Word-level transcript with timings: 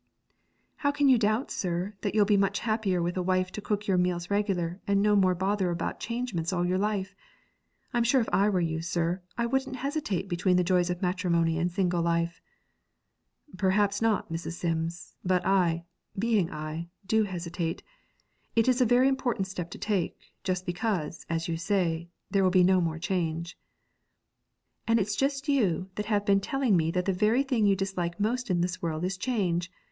'How 0.77 0.89
can 0.89 1.09
you 1.09 1.19
doubt, 1.19 1.51
sir, 1.51 1.93
that 2.01 2.15
you'll 2.15 2.25
be 2.25 2.35
much 2.35 2.61
happier 2.61 3.03
with 3.03 3.17
a 3.17 3.21
wife 3.21 3.51
to 3.51 3.61
cook 3.61 3.85
your 3.87 3.99
meals 3.99 4.31
regular, 4.31 4.81
and 4.87 4.99
no 4.99 5.15
more 5.15 5.35
bother 5.35 5.69
about 5.69 5.99
changements 5.99 6.51
all 6.51 6.65
your 6.65 6.79
life? 6.79 7.13
I'm 7.93 8.03
sure 8.03 8.19
if 8.19 8.29
I 8.33 8.49
were 8.49 8.61
you, 8.61 8.81
sir, 8.81 9.21
I 9.37 9.45
wouldn't 9.45 9.75
hesitate 9.75 10.27
between 10.27 10.57
the 10.57 10.63
joys 10.63 10.89
of 10.89 11.03
matrimony 11.03 11.59
and 11.59 11.71
single 11.71 12.01
life.' 12.01 12.41
'Perhaps 13.55 14.01
not, 14.01 14.31
Mrs. 14.31 14.53
Sims; 14.53 15.13
but 15.23 15.45
I, 15.45 15.85
being 16.17 16.49
I, 16.51 16.89
do 17.05 17.21
hesitate. 17.25 17.83
It 18.55 18.67
is 18.67 18.81
a 18.81 18.85
very 18.87 19.07
important 19.07 19.45
step 19.45 19.69
to 19.69 19.77
take, 19.77 20.17
just 20.43 20.65
because, 20.65 21.27
as 21.29 21.47
you 21.47 21.57
say, 21.57 22.09
there 22.31 22.43
will 22.43 22.49
be 22.49 22.63
no 22.63 22.81
more 22.81 22.97
change.' 22.97 23.55
'And 24.87 24.97
it's 24.99 25.15
just 25.15 25.47
you 25.47 25.91
that 25.93 26.07
have 26.07 26.25
been 26.25 26.39
telling 26.41 26.75
me 26.75 26.89
that 26.89 27.05
the 27.05 27.13
very 27.13 27.43
thing 27.43 27.67
you 27.67 27.75
dislike 27.75 28.19
most 28.19 28.49
in 28.49 28.61
this 28.61 28.81
world 28.81 29.03
is 29.05 29.15
change. 29.15 29.71